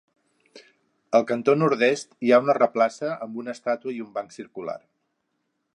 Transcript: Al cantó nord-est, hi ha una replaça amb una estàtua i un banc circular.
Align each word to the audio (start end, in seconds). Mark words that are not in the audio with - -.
Al 1.19 1.27
cantó 1.31 1.55
nord-est, 1.59 2.17
hi 2.27 2.33
ha 2.37 2.41
una 2.47 2.57
replaça 2.61 3.11
amb 3.27 3.39
una 3.43 3.55
estàtua 3.59 3.95
i 3.99 4.03
un 4.07 4.13
banc 4.19 4.35
circular. 4.39 4.79